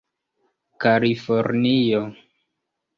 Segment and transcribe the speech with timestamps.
[0.81, 2.03] kalifornio